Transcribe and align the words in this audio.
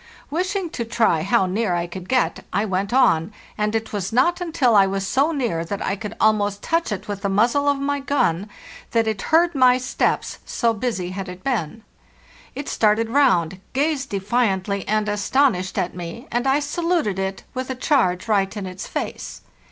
Wishing 0.31 0.71
to 0.71 0.83
try 0.83 1.21
how 1.21 1.45
near 1.45 1.75
I 1.75 1.85
could 1.85 2.09
get, 2.09 2.43
I 2.51 2.65
went 2.65 2.91
on, 2.91 3.31
and 3.55 3.75
it 3.75 3.93
was 3.93 4.11
not 4.11 4.41
until 4.41 4.75
I 4.75 4.87
was 4.87 5.05
so 5.05 5.31
near 5.31 5.63
that 5.63 5.79
I 5.85 5.95
could 5.95 6.15
almost 6.19 6.63
touch 6.63 6.91
it 6.91 7.07
with 7.07 7.21
the 7.21 7.29
muz 7.29 7.53
zle 7.53 7.69
of 7.69 7.77
my 7.79 7.99
gun 7.99 8.49
that 8.93 9.05
it 9.07 9.21
heard 9.21 9.53
my 9.53 9.77
steps, 9.77 10.39
so 10.43 10.73
busy 10.73 11.11
had 11.11 11.29
it 11.29 11.43
been. 11.43 11.83
It 12.55 12.67
started 12.67 13.09
round, 13.11 13.61
gazed 13.73 14.09
defiantly 14.09 14.87
and 14.87 15.07
astonished 15.07 15.77
at 15.77 15.93
me, 15.93 16.27
and 16.31 16.47
I 16.47 16.61
saluted 16.61 17.19
it 17.19 17.43
with 17.53 17.69
a 17.69 17.75
charge 17.75 18.27
right 18.27 18.57
in 18.57 18.65
its 18.65 18.87
face. 18.87 19.41